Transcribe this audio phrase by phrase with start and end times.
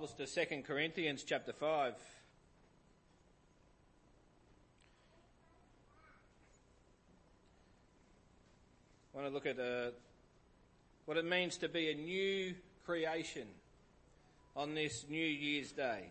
[0.00, 1.92] Bibles to 2 Corinthians chapter 5.
[9.12, 9.90] I want to look at uh,
[11.04, 12.54] what it means to be a new
[12.86, 13.46] creation
[14.56, 16.04] on this New Year's Day.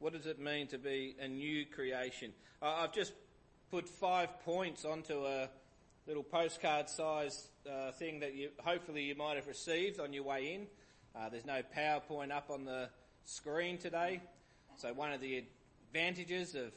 [0.00, 2.32] What does it mean to be a new creation?
[2.60, 3.12] I've just
[3.70, 5.48] put five points onto a
[6.08, 10.54] little postcard size uh, thing that you hopefully you might have received on your way
[10.54, 10.66] in.
[11.18, 12.88] Uh, there's no PowerPoint up on the
[13.24, 14.20] screen today,
[14.76, 15.42] so one of the
[15.88, 16.70] advantages of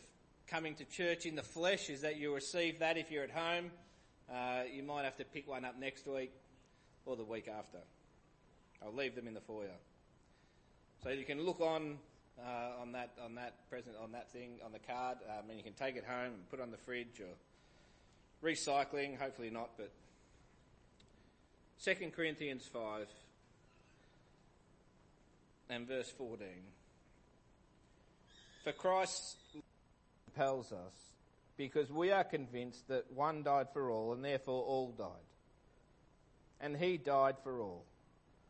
[0.48, 3.70] coming to church in the flesh is that you'll receive that if you're at home.
[4.34, 6.32] Uh, you might have to pick one up next week
[7.06, 7.78] or the week after.
[8.84, 9.68] I'll leave them in the foyer.
[11.04, 12.00] So you can look on
[12.40, 15.64] uh, on that on that present on that thing on the card, um, and you
[15.64, 19.20] can take it home and put it on the fridge or recycling.
[19.20, 19.92] Hopefully not, but
[21.78, 23.08] Second Corinthians five
[25.72, 26.64] and verse fourteen.
[28.64, 29.38] For Christ
[30.26, 30.94] compels us
[31.58, 35.08] because we are convinced that one died for all and therefore all died.
[36.60, 37.86] And he died for all.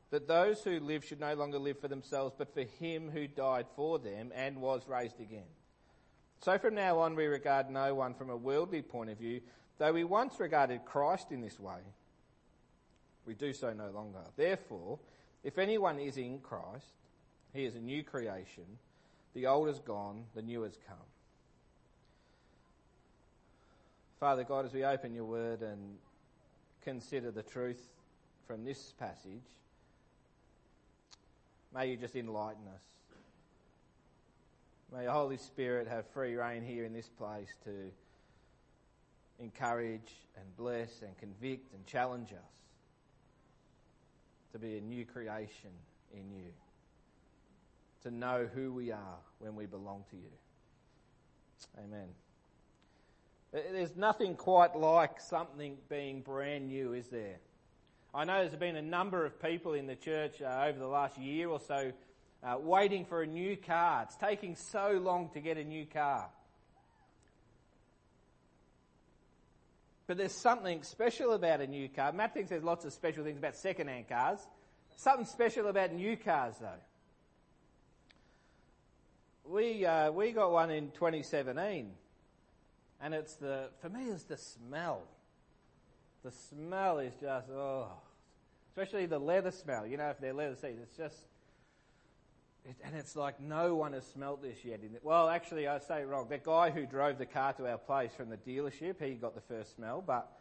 [0.10, 3.68] That those who live should no longer live for themselves but for him who died
[3.76, 5.48] for them and was raised again.
[6.44, 9.42] So from now on we regard no one from a worldly point of view,
[9.78, 11.80] though we once regarded Christ in this way.
[13.26, 14.24] We do so no longer.
[14.36, 15.00] Therefore,
[15.44, 16.88] if anyone is in Christ,
[17.54, 18.66] he is a new creation.
[19.34, 20.98] The old is gone, the new has come.
[24.20, 25.98] Father God, as we open your word and
[26.84, 27.82] consider the truth
[28.46, 29.46] from this passage,
[31.74, 32.84] may you just enlighten us.
[34.94, 37.92] May your Holy Spirit have free reign here in this place to
[39.40, 42.52] encourage and bless and convict and challenge us
[44.52, 45.72] to be a new creation
[46.14, 46.52] in you,
[48.04, 50.32] to know who we are when we belong to you.
[51.78, 52.08] Amen.
[53.52, 57.38] There's nothing quite like something being brand new, is there?
[58.14, 61.18] I know there's been a number of people in the church uh, over the last
[61.18, 61.92] year or so
[62.44, 64.04] uh, waiting for a new car.
[64.04, 66.30] It's taking so long to get a new car.
[70.08, 72.12] But there's something special about a new car.
[72.12, 74.40] Matt thinks there's lots of special things about second-hand cars.
[74.98, 76.68] Something special about new cars, though.
[79.46, 81.92] We uh, we got one in 2017
[83.02, 85.02] and it's the, for me, it's the smell.
[86.24, 87.88] The smell is just, oh,
[88.70, 89.88] especially the leather smell.
[89.88, 91.16] You know, if they're leather seats, it's just,
[92.64, 94.82] it, and it's like no one has smelt this yet.
[95.02, 96.28] well, actually, I say it wrong.
[96.30, 99.42] The guy who drove the car to our place from the dealership, he got the
[99.42, 100.32] first smell, but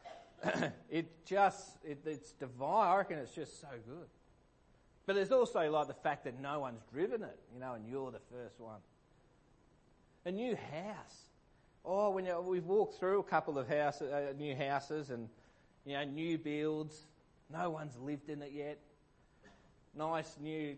[0.90, 2.88] it just, it, it's divine.
[2.88, 4.06] I reckon it's just so good.
[5.10, 8.12] But there's also like the fact that no one's driven it, you know, and you're
[8.12, 8.78] the first one.
[10.24, 11.24] A new house.
[11.84, 15.28] Oh, when you, we've walked through a couple of house, uh, new houses and
[15.84, 17.06] you know new builds,
[17.52, 18.78] no one's lived in it yet.
[19.98, 20.76] Nice new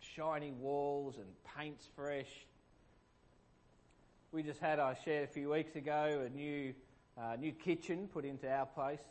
[0.00, 2.44] shiny walls and paint's fresh.
[4.32, 6.74] We just had, I shared a few weeks ago, a new
[7.16, 9.02] uh, new kitchen put into our place.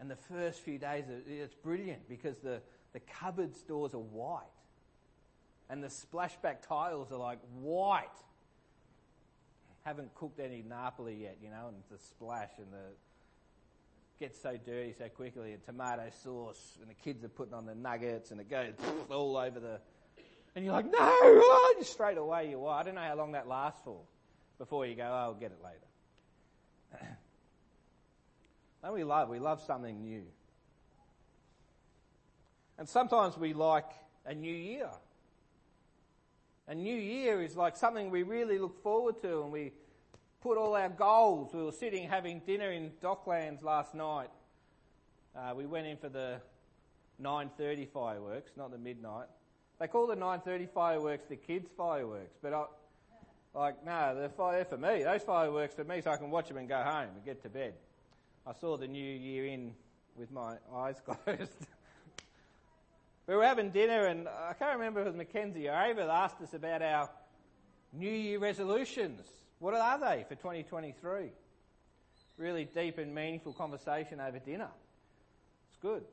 [0.00, 2.60] And the first few days, it's brilliant because the,
[2.92, 4.44] the cupboard doors are white.
[5.70, 8.08] And the splashback tiles are like white
[9.88, 12.92] haven't cooked any Napoli yet, you know, and the splash and the
[14.20, 17.74] gets so dirty so quickly and tomato sauce and the kids are putting on the
[17.74, 18.72] nuggets and it goes
[19.10, 19.78] all over the
[20.56, 22.80] and you're like, no, oh, straight away you are.
[22.80, 24.00] I don't know how long that lasts for
[24.58, 27.06] before you go, oh, I'll get it later.
[28.92, 30.24] we love, we love something new.
[32.78, 33.90] And sometimes we like
[34.24, 34.90] a new year.
[36.68, 39.72] A new year is like something we really look forward to and we
[40.40, 41.52] put all our goals.
[41.52, 44.28] We were sitting having dinner in Docklands last night.
[45.36, 46.40] Uh, we went in for the
[47.22, 49.26] 9.30 fireworks, not the midnight.
[49.80, 52.64] They call the 9.30 fireworks the kids' fireworks, but I,
[53.54, 55.02] like, no, they're, for me.
[55.02, 57.48] Those fireworks for me so I can watch them and go home and get to
[57.48, 57.74] bed.
[58.46, 59.74] I saw the new year in
[60.16, 61.66] with my eyes closed
[63.28, 66.40] we were having dinner, and I can't remember if it was Mackenzie or Ava asked
[66.40, 67.10] us about our
[67.92, 69.20] New Year resolutions.
[69.58, 71.30] What are they for 2023?
[72.38, 74.70] Really deep and meaningful conversation over dinner.
[75.68, 76.04] It's good.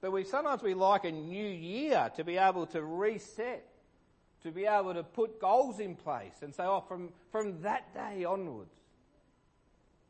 [0.00, 3.64] But we sometimes we like a new year to be able to reset,
[4.42, 8.24] to be able to put goals in place and say, oh, from, from that day
[8.24, 8.74] onwards,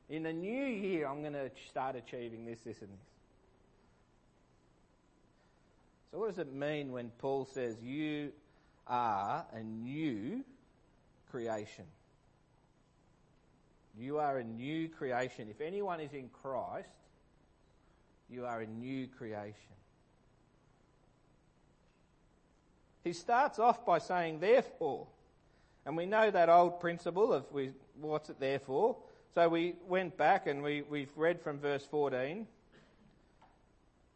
[0.08, 3.06] in the new year, I'm going to start achieving this, this, and this.
[6.10, 8.32] So, what does it mean when Paul says you
[8.86, 10.42] are a new
[11.30, 11.84] creation?
[13.98, 15.48] You are a new creation.
[15.50, 16.88] If anyone is in Christ,
[18.30, 19.54] you are a new creation.
[23.04, 25.06] He starts off by saying, therefore.
[25.84, 28.96] And we know that old principle of we, what's it there for.
[29.34, 32.46] So we went back and we, we've read from verse 14.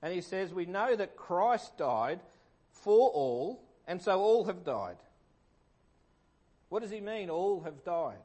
[0.03, 2.20] And he says, We know that Christ died
[2.70, 4.97] for all, and so all have died.
[6.69, 8.19] What does he mean, all have died?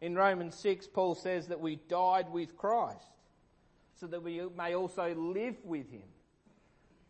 [0.00, 3.10] In Romans 6, Paul says that we died with Christ,
[3.98, 6.02] so that we may also live with him.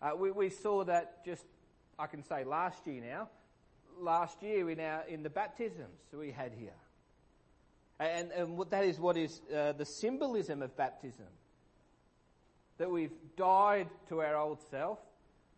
[0.00, 1.44] Uh, we, we saw that just,
[1.98, 3.28] I can say last year now,
[4.00, 6.70] last year in, our, in the baptisms we had here.
[8.00, 11.26] And, and that is what is uh, the symbolism of baptism
[12.78, 14.98] that we've died to our old self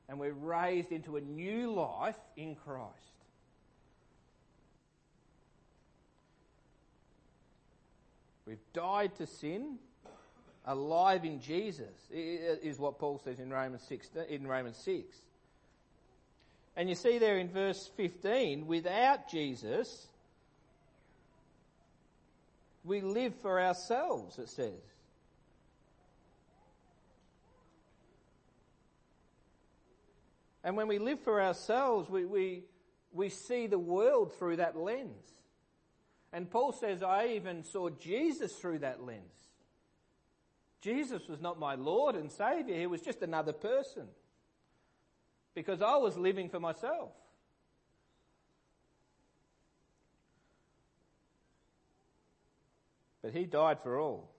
[0.08, 2.96] and we're raised into a new life in Christ.
[8.44, 9.76] We've died to sin,
[10.66, 14.10] alive in Jesus, is what Paul says in Romans 6.
[14.28, 15.16] In Romans 6.
[16.74, 20.08] And you see there in verse 15, without Jesus,
[22.84, 24.72] we live for ourselves, it says.
[30.62, 32.64] And when we live for ourselves, we, we,
[33.12, 35.32] we see the world through that lens.
[36.32, 39.24] And Paul says, I even saw Jesus through that lens.
[40.80, 44.06] Jesus was not my Lord and Saviour, he was just another person.
[45.54, 47.10] Because I was living for myself.
[53.22, 54.30] But he died for all.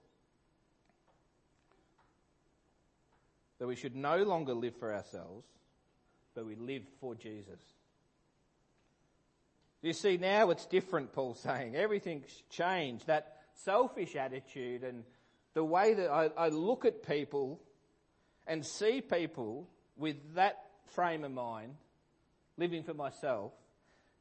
[3.60, 5.45] That we should no longer live for ourselves,
[6.33, 7.60] but we live for Jesus.
[9.83, 11.75] You see, now it's different, Paul's saying.
[11.75, 13.07] Everything's changed.
[13.07, 15.04] That selfish attitude and
[15.54, 17.60] the way that I, I look at people
[18.48, 19.68] and see people
[19.98, 20.63] with that
[20.94, 21.75] frame of mind,
[22.57, 23.51] living for myself,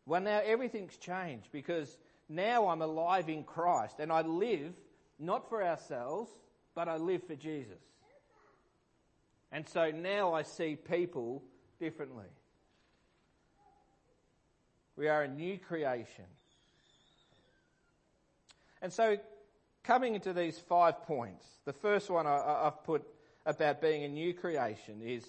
[0.06, 1.96] well, now everything's changed because
[2.30, 4.72] now I'm alive in Christ and I live
[5.18, 6.30] not for ourselves,
[6.74, 7.82] but I live for Jesus.
[9.52, 11.42] And so now I see people
[11.80, 12.30] differently.
[14.96, 16.24] We are a new creation.
[18.80, 19.18] And so,
[19.82, 23.02] coming into these five points, the first one I, have put
[23.44, 25.28] about being a new creation is,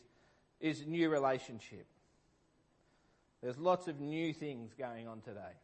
[0.60, 1.86] is new relationship.
[3.42, 5.56] There's lots of new things going on today.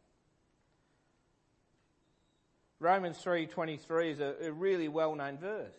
[2.79, 5.73] Romans 3:23 is a, a really well-known verse.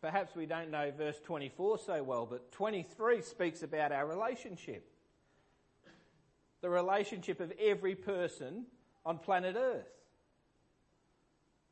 [0.00, 4.88] Perhaps we don't know verse 24 so well, but 23 speaks about our relationship.
[6.60, 8.66] The relationship of every person
[9.04, 9.86] on planet Earth.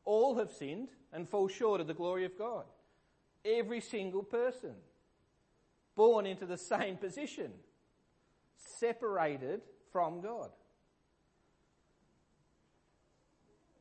[0.05, 2.65] All have sinned and fall short of the glory of God.
[3.45, 4.75] Every single person.
[5.97, 7.53] Born into the same position.
[8.57, 9.63] Separated
[9.93, 10.51] from God.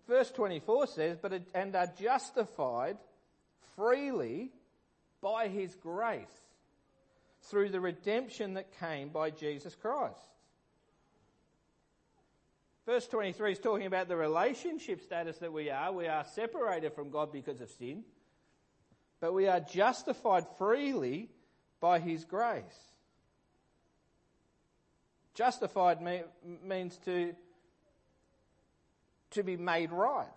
[0.08, 2.98] Verse 24 says, but and are justified
[3.76, 4.52] freely
[5.22, 6.26] by his grace
[7.44, 10.20] through the redemption that came by Jesus Christ.
[12.86, 15.92] Verse 23 is talking about the relationship status that we are.
[15.94, 18.04] We are separated from God because of sin,
[19.22, 21.30] but we are justified freely
[21.80, 22.64] by his grace.
[25.34, 26.00] Justified
[26.64, 27.34] means to,
[29.34, 30.28] to be made right.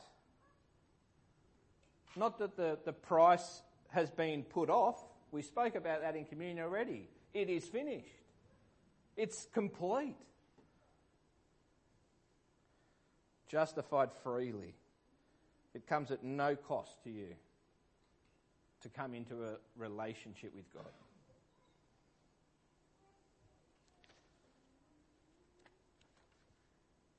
[2.17, 5.03] Not that the, the price has been put off.
[5.31, 7.09] We spoke about that in communion already.
[7.35, 8.09] It is finished.
[9.17, 10.17] It's complete.
[13.49, 14.75] Justified freely.
[15.75, 17.35] It comes at no cost to you
[18.83, 20.93] to come into a relationship with God.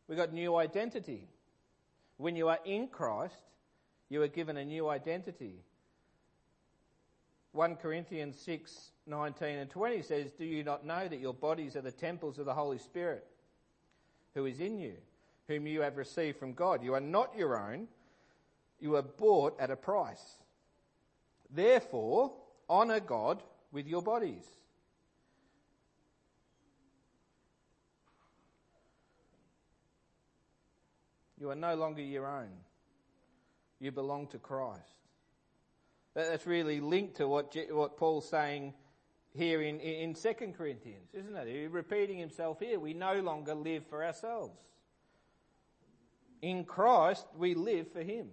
[0.07, 1.27] We got new identity.
[2.17, 3.35] When you are in Christ,
[4.09, 5.55] you are given a new identity.
[7.53, 11.81] 1 Corinthians 6 19 and 20 says, Do you not know that your bodies are
[11.81, 13.25] the temples of the Holy Spirit
[14.33, 14.93] who is in you,
[15.47, 16.83] whom you have received from God?
[16.83, 17.87] You are not your own,
[18.79, 20.35] you are bought at a price.
[21.49, 22.33] Therefore,
[22.69, 24.45] honour God with your bodies.
[31.39, 32.49] You are no longer your own
[33.79, 34.81] you belong to Christ.
[36.15, 38.73] That's really linked to what, what Paul's saying
[39.35, 41.47] here in, in 2 Corinthians, isn't it?
[41.47, 42.79] He's repeating himself here.
[42.79, 44.57] We no longer live for ourselves.
[46.41, 48.29] In Christ, we live for Him.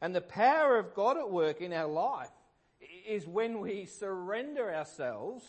[0.00, 2.28] And the power of God at work in our life
[3.06, 5.44] is when we surrender ourselves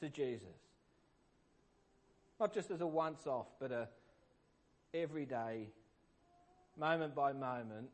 [0.00, 0.53] to Jesus.
[2.40, 3.88] Not just as a once off, but a
[4.92, 5.68] everyday,
[6.78, 7.88] moment by moment.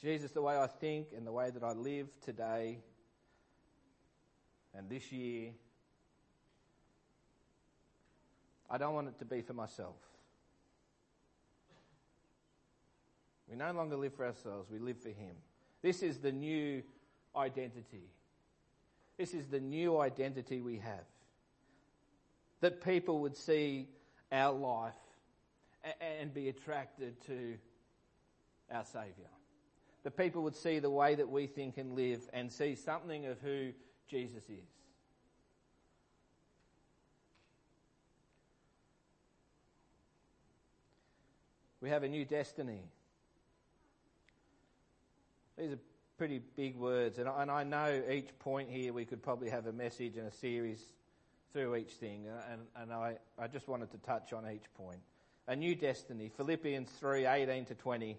[0.00, 2.78] Jesus, the way I think and the way that I live today
[4.74, 5.50] and this year,
[8.70, 9.96] I don't want it to be for myself.
[13.48, 15.34] We no longer live for ourselves, we live for Him.
[15.82, 16.82] This is the new
[17.36, 18.04] identity.
[19.20, 21.04] This is the new identity we have.
[22.62, 23.86] That people would see
[24.32, 24.94] our life
[26.00, 27.58] and be attracted to
[28.72, 29.28] our Saviour.
[30.04, 33.38] That people would see the way that we think and live and see something of
[33.42, 33.72] who
[34.08, 34.70] Jesus is.
[41.82, 42.84] We have a new destiny.
[45.58, 45.78] These are
[46.20, 49.66] pretty big words, and I, and I know each point here we could probably have
[49.66, 50.78] a message and a series
[51.54, 55.00] through each thing, uh, and, and I, I just wanted to touch on each point.
[55.48, 58.18] A new destiny, Philippians 3 18 to 20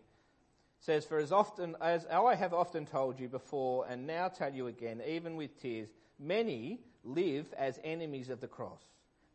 [0.79, 4.65] says, For as often as I have often told you before, and now tell you
[4.65, 5.89] again, even with tears,
[6.19, 8.81] many live as enemies of the cross.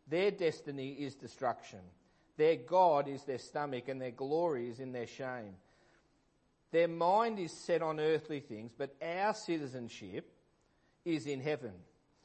[0.09, 1.83] Their destiny is destruction.
[2.37, 5.55] Their God is their stomach, and their glory is in their shame.
[6.73, 10.31] Their mind is set on earthly things, but our citizenship
[11.05, 11.73] is in heaven.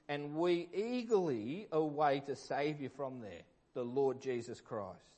[0.10, 3.43] And we eagerly await a Saviour from there,
[3.74, 5.12] the Lord Jesus Christ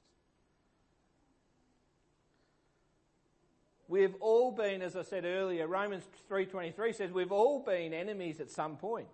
[3.93, 8.49] We've all been, as I said earlier, Romans 3.23 says we've all been enemies at
[8.49, 9.07] some point.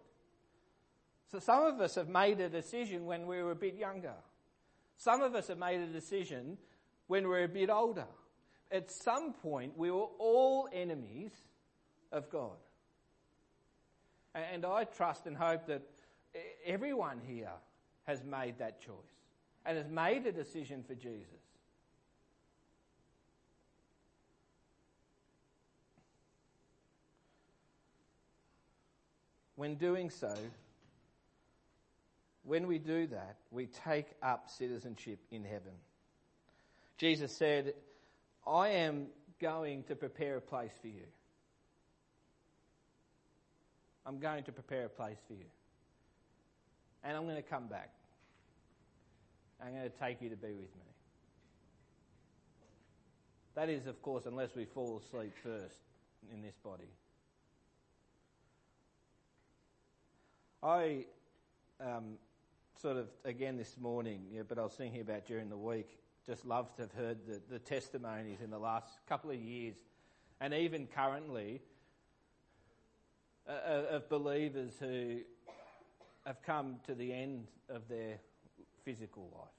[1.31, 4.13] So some of us have made a decision when we were a bit younger.
[4.95, 6.57] Some of us have made a decision
[7.07, 8.05] when we we're a bit older.
[8.71, 11.31] At some point, we were all enemies
[12.11, 12.57] of God.
[14.35, 15.81] And I trust and hope that
[16.65, 17.51] everyone here
[18.05, 18.93] has made that choice
[19.65, 21.25] and has made a decision for Jesus.
[29.55, 30.33] When doing so,
[32.43, 35.73] when we do that, we take up citizenship in heaven.
[36.97, 37.73] Jesus said,
[38.49, 39.07] I am
[39.39, 41.05] going to prepare a place for you.
[44.05, 45.45] I'm going to prepare a place for you.
[47.03, 47.91] And I'm going to come back.
[49.61, 50.89] I'm going to take you to be with me.
[53.55, 55.79] That is, of course, unless we fall asleep first
[56.33, 56.89] in this body.
[60.63, 61.05] I
[61.79, 62.15] um,
[62.81, 65.99] sort of, again this morning, yeah, but I was thinking about during the week,
[66.29, 69.73] just love to have heard the, the testimonies in the last couple of years
[70.39, 71.59] and even currently
[73.47, 75.21] uh, uh, of believers who
[76.27, 78.19] have come to the end of their
[78.85, 79.49] physical life.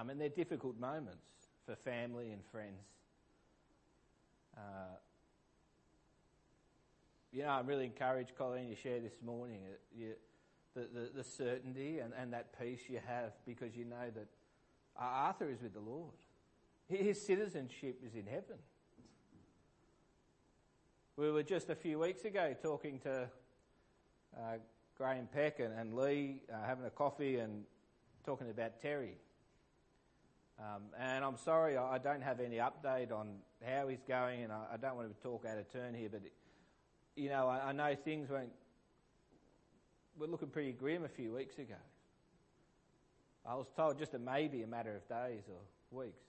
[0.00, 1.26] Um, and they're difficult moments
[1.66, 2.86] for family and friends.
[4.56, 4.96] Uh,
[7.32, 10.14] you know, I'm really encouraged, Colleen, you share this morning uh, you,
[10.78, 14.26] the, the, the, certainty and, and that peace you have because you know that
[14.96, 16.12] Arthur is with the Lord.
[16.88, 18.56] His citizenship is in heaven.
[21.16, 23.28] We were just a few weeks ago talking to
[24.36, 24.56] uh,
[24.96, 27.64] Graham Peck and, and Lee, uh, having a coffee and
[28.24, 29.16] talking about Terry.
[30.58, 34.76] Um, and I'm sorry, I don't have any update on how he's going, and I,
[34.80, 36.22] don't want to talk out of turn here, but
[37.14, 38.50] you know, I, I know things weren't,
[40.18, 41.74] were looking pretty grim a few weeks ago.
[43.46, 46.24] I was told just a maybe a matter of days or weeks.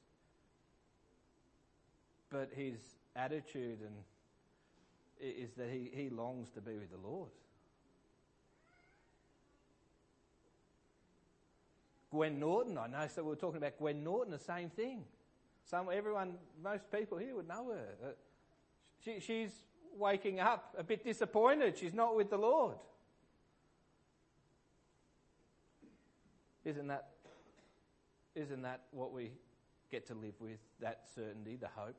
[2.29, 2.75] But his
[3.15, 3.95] attitude and
[5.19, 7.29] is that he, he longs to be with the Lord.
[12.11, 15.03] Gwen Norton, I know, so we were talking about Gwen Norton, the same thing.
[15.69, 17.87] Some, everyone, most people here would know her.
[18.03, 18.11] Uh,
[19.03, 19.51] she, she's
[19.95, 21.77] waking up a bit disappointed.
[21.77, 22.77] She's not with the Lord.
[26.65, 27.09] Isn't that,
[28.35, 29.31] isn't that what we
[29.91, 30.59] get to live with?
[30.81, 31.95] That certainty, the hope?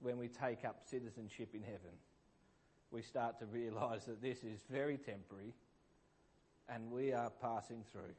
[0.00, 1.98] When we take up citizenship in heaven,
[2.90, 5.54] we start to realise that this is very temporary
[6.68, 8.14] and we are passing through.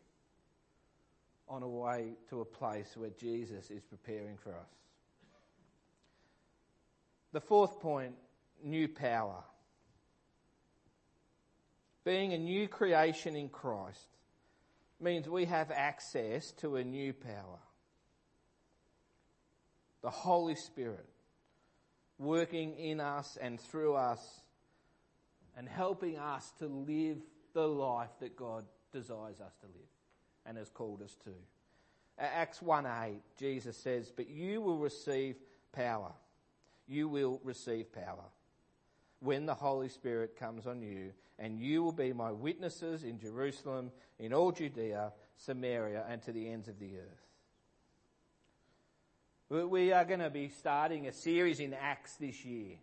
[1.50, 4.70] on a way to a place where Jesus is preparing for us.
[7.34, 8.14] The fourth point
[8.64, 9.44] new power.
[12.04, 14.08] Being a new creation in Christ
[15.02, 17.60] means we have access to a new power.
[20.02, 21.06] The Holy Spirit
[22.18, 24.42] working in us and through us
[25.58, 27.18] and helping us to live
[27.54, 29.90] the life that God desires us to live
[30.46, 31.32] and has called us to.
[32.18, 35.36] Acts 1 8, Jesus says, But you will receive
[35.72, 36.12] power.
[36.88, 38.26] You will receive power
[39.20, 43.92] when the Holy Spirit comes on you, and you will be my witnesses in Jerusalem,
[44.18, 47.26] in all Judea, Samaria, and to the ends of the earth.
[49.70, 52.76] We are going to be starting a series in Acts this year.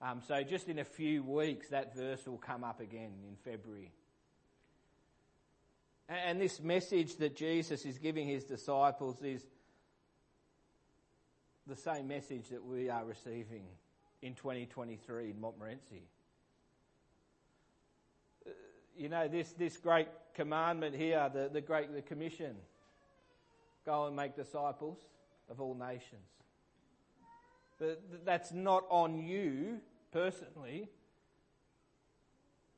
[0.00, 3.92] Um, so just in a few weeks, that verse will come up again in February.
[6.08, 9.44] And this message that Jesus is giving his disciples is
[11.66, 13.64] the same message that we are receiving
[14.26, 16.02] in 2023 in Montmorency.
[18.44, 18.50] Uh,
[18.96, 22.56] you know, this, this great commandment here, the, the great the commission,
[23.84, 24.98] go and make disciples
[25.48, 26.26] of all nations.
[28.24, 29.80] That's not on you
[30.10, 30.88] personally.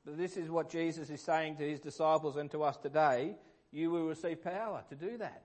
[0.05, 3.37] But this is what Jesus is saying to his disciples and to us today.
[3.71, 5.43] You will receive power to do that.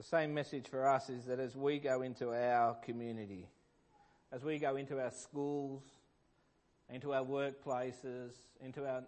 [0.00, 3.46] The same message for us is that as we go into our community,
[4.32, 5.82] as we go into our schools,
[6.88, 8.30] into our workplaces,
[8.62, 9.02] into our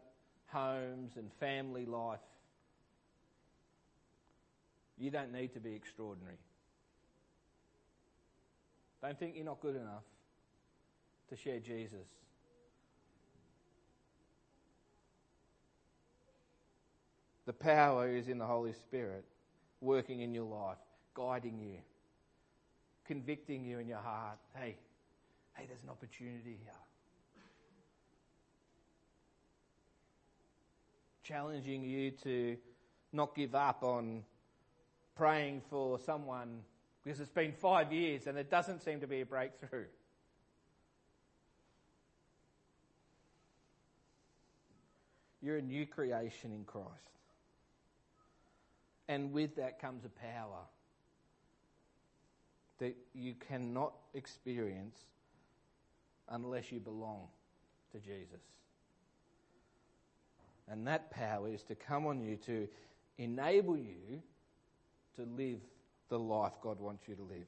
[0.48, 2.20] homes and family life,
[4.98, 6.36] you don't need to be extraordinary.
[9.00, 10.04] Don't think you're not good enough
[11.30, 12.06] to share Jesus.
[17.46, 19.24] The power is in the Holy Spirit
[19.82, 20.76] working in your life,
[21.14, 21.78] guiding you,
[23.06, 24.38] convicting you in your heart.
[24.54, 24.76] Hey,
[25.54, 26.72] hey, there's an opportunity here.
[31.22, 32.56] Challenging you to
[33.12, 34.24] not give up on
[35.14, 36.60] praying for someone
[37.02, 39.86] because it's been five years and it doesn't seem to be a breakthrough.
[45.40, 46.88] You're a new creation in Christ.
[49.08, 50.60] And with that comes a power
[52.82, 54.98] that you cannot experience
[56.30, 57.28] unless you belong
[57.92, 58.42] to Jesus.
[60.68, 62.66] And that power is to come on you to
[63.18, 64.20] enable you
[65.14, 65.60] to live
[66.08, 67.46] the life God wants you to live.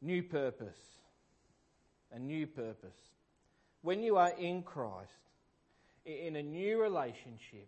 [0.00, 0.78] New purpose.
[2.12, 2.94] A new purpose.
[3.82, 5.10] When you are in Christ,
[6.06, 7.66] in a new relationship,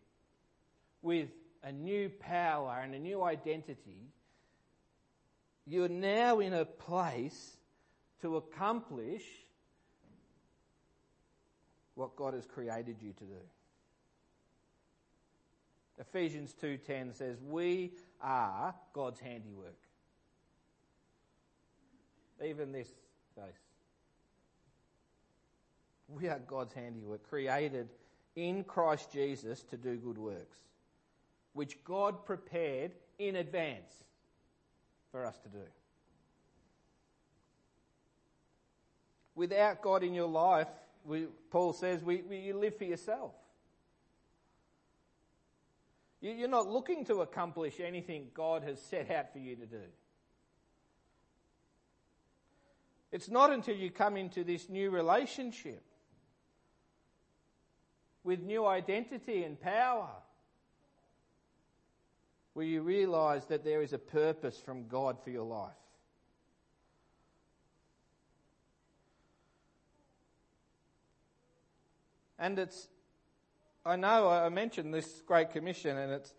[1.02, 1.30] with
[1.62, 4.10] a new power and a new identity,
[5.66, 7.56] you're now in a place
[8.20, 9.24] to accomplish
[11.94, 13.40] what God has created you to do.
[15.98, 19.78] Ephesians 2:10 says, "We are God's handiwork."
[22.42, 22.92] Even this
[23.34, 23.54] face.
[26.08, 27.88] We are God's handiwork, created
[28.34, 30.60] in Christ Jesus to do good works,
[31.56, 34.04] which God prepared in advance
[35.10, 35.64] for us to do.
[39.34, 40.68] Without God in your life,
[41.06, 43.32] we, Paul says, we, we, you live for yourself.
[46.20, 49.82] You're not looking to accomplish anything God has set out for you to do.
[53.12, 55.82] It's not until you come into this new relationship
[58.24, 60.10] with new identity and power
[62.56, 65.76] where you realize that there is a purpose from God for your life.
[72.38, 72.88] And it's
[73.84, 76.32] I know I mentioned this Great Commission, and it's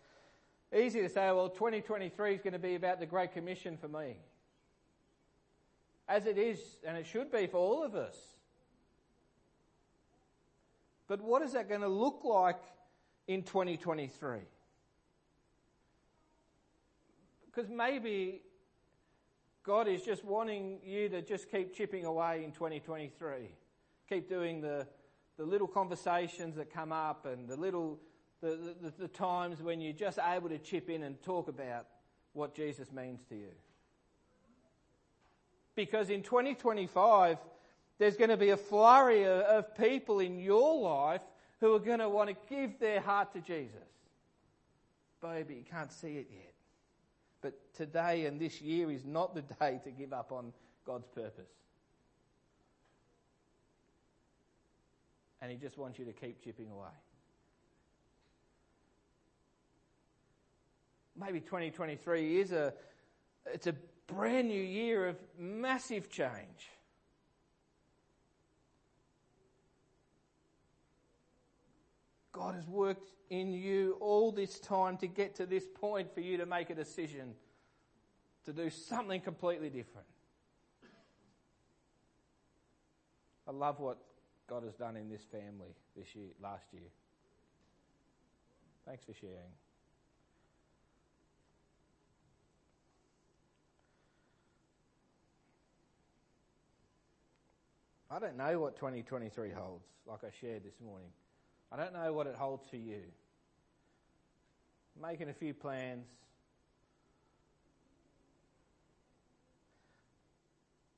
[0.76, 4.16] easy to say, well, 2023 is going to be about the Great Commission for me.
[6.08, 8.16] As it is, and it should be for all of us.
[11.06, 12.60] But what is that going to look like
[13.28, 14.40] in 2023?
[17.58, 18.40] Because maybe
[19.64, 23.50] God is just wanting you to just keep chipping away in 2023.
[24.08, 24.86] Keep doing the
[25.38, 27.98] the little conversations that come up and the little
[28.40, 31.86] the, the, the, times when you're just able to chip in and talk about
[32.32, 33.50] what Jesus means to you.
[35.74, 37.38] Because in 2025,
[37.98, 41.22] there's going to be a flurry of, people in your life
[41.58, 43.74] who are going to want to give their heart to Jesus.
[45.20, 46.54] Baby, you can't see it yet.
[47.48, 50.52] But today and this year is not the day to give up on
[50.84, 51.48] God's purpose.
[55.40, 56.90] And He just wants you to keep chipping away.
[61.18, 62.74] Maybe 2023 is a,
[63.46, 63.74] it's a
[64.06, 66.68] brand new year of massive change.
[72.30, 76.36] God has worked in you all this time to get to this point for you
[76.38, 77.34] to make a decision
[78.44, 80.06] to do something completely different.
[83.46, 83.98] I love what
[84.48, 86.88] God has done in this family this year, last year.
[88.86, 89.34] Thanks for sharing.
[98.10, 101.10] I don't know what 2023 holds, like I shared this morning.
[101.70, 103.02] I don't know what it holds for you.
[105.00, 106.06] Making a few plans.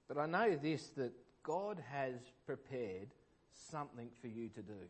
[0.09, 2.15] But I know this that God has
[2.47, 3.09] prepared
[3.53, 4.89] something for you to do.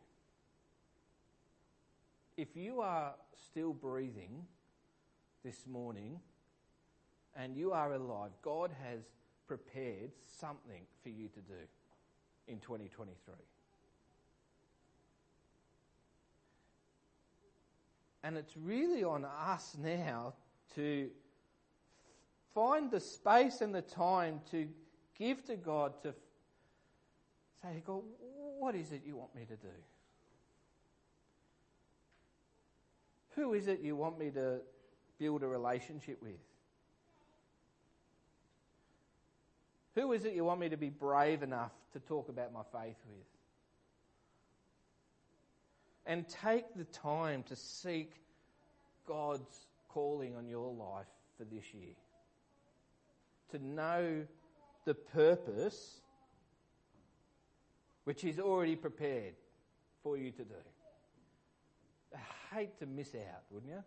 [2.36, 3.14] If you are
[3.50, 4.46] still breathing
[5.44, 6.20] this morning
[7.34, 9.00] and you are alive, God has
[9.46, 11.54] prepared something for you to do
[12.46, 13.34] in 2023.
[18.22, 20.34] And it's really on us now
[20.74, 21.08] to
[22.54, 24.68] find the space and the time to
[25.18, 26.14] give to God to
[27.62, 28.02] say, God,
[28.58, 29.68] what is it you want me to do?
[33.36, 34.60] Who is it you want me to
[35.18, 36.40] build a relationship with?
[39.94, 42.96] Who is it you want me to be brave enough to talk about my faith
[43.08, 43.26] with?
[46.10, 48.14] And take the time to seek
[49.06, 51.06] God's calling on your life
[51.38, 51.94] for this year.
[53.52, 54.26] To know
[54.86, 56.00] the purpose
[58.02, 59.34] which He's already prepared
[60.02, 60.54] for you to do.
[62.12, 63.84] I hate to miss out, wouldn't you?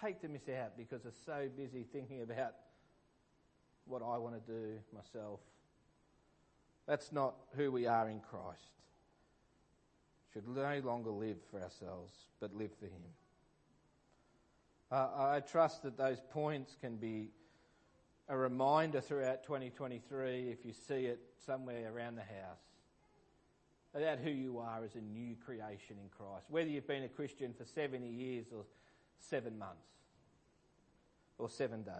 [0.00, 2.54] Hate to miss out because I'm so busy thinking about
[3.86, 5.40] what I want to do myself.
[6.86, 8.70] That's not who we are in Christ.
[10.32, 13.02] Should no longer live for ourselves, but live for Him.
[14.90, 17.30] Uh, I trust that those points can be
[18.28, 22.60] a reminder throughout 2023 if you see it somewhere around the house
[23.94, 26.46] about who you are as a new creation in Christ.
[26.48, 28.64] Whether you've been a Christian for 70 years or
[29.18, 29.88] seven months
[31.38, 31.92] or seven days.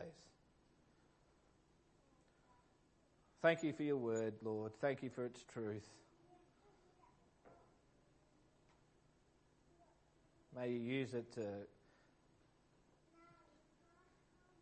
[3.42, 4.73] Thank you for your word, Lord.
[4.81, 5.88] Thank you for its truth.
[10.62, 11.42] May you use it to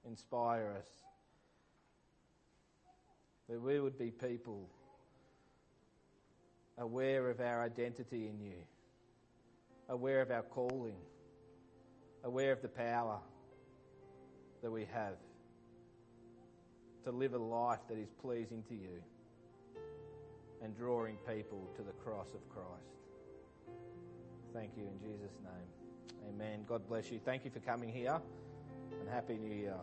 [0.09, 0.87] inspire us
[3.51, 4.67] that we would be people
[6.79, 8.57] aware of our identity in you,
[9.91, 10.97] aware of our calling,
[12.25, 13.19] aware of the power
[14.63, 15.17] that we have
[17.05, 19.03] to live a life that is pleasing to you
[20.63, 22.71] and drawing people to the cross of Christ.
[24.55, 25.80] Thank you in Jesus' name.
[26.29, 26.65] Amen.
[26.67, 27.21] God bless you.
[27.25, 28.21] Thank you for coming here
[29.01, 29.77] and Happy New Year.